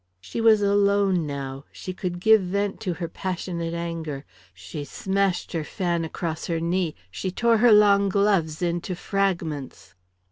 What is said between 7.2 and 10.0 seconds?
tore her long gloves into fragments.